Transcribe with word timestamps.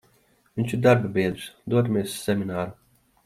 Vinš 0.59 0.71
ir 0.77 0.81
darbabiedrs, 0.85 1.45
dodamies 1.73 2.13
uz 2.13 2.19
semināru. 2.31 2.75